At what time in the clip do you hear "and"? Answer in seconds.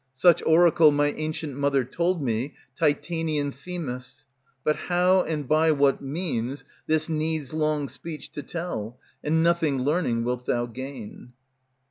5.21-5.47, 9.23-9.43